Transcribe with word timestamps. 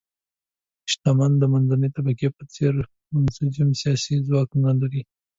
شتمن 0.91 1.31
د 1.39 1.43
منځنۍ 1.53 1.89
طبقې 1.97 2.27
په 2.37 2.43
څېر 2.53 2.73
منسجم 3.13 3.69
سیاسي 3.81 4.15
ځواک 4.27 4.49
نه 4.63 4.71
لري. 4.79 5.01